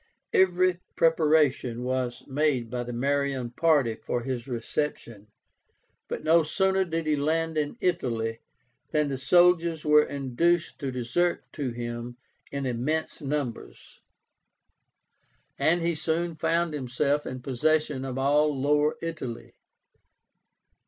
Every 0.33 0.79
preparation 0.95 1.83
was 1.83 2.23
made 2.25 2.71
by 2.71 2.81
the 2.81 2.91
Marian 2.91 3.51
party 3.51 3.93
for 3.93 4.21
his 4.23 4.47
reception; 4.47 5.27
but 6.07 6.23
no 6.23 6.41
sooner 6.41 6.83
did 6.85 7.05
he 7.05 7.15
land 7.15 7.55
in 7.55 7.77
Italy 7.79 8.39
than 8.89 9.09
the 9.09 9.19
soldiers 9.19 9.85
were 9.85 10.01
induced 10.03 10.79
to 10.79 10.89
desert 10.91 11.43
to 11.53 11.69
him 11.69 12.17
in 12.51 12.65
immense 12.65 13.21
numbers, 13.21 14.01
and 15.59 15.83
he 15.83 15.93
soon 15.93 16.33
found 16.35 16.73
himself 16.73 17.27
in 17.27 17.39
possession 17.43 18.03
of 18.03 18.17
all 18.17 18.59
Lower 18.59 18.95
Italy. 19.03 19.53